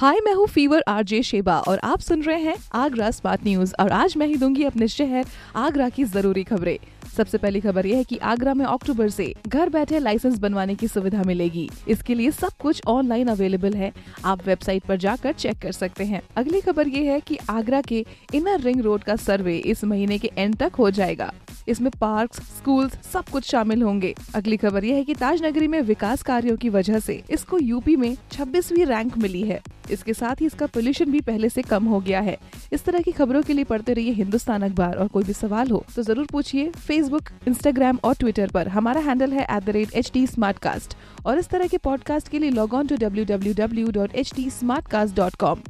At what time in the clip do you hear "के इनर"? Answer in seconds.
17.80-18.60